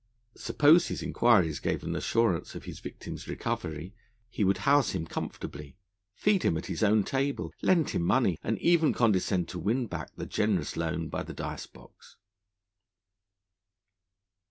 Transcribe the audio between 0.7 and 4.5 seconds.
his inquiries gave an assurance of his victim's recovery, he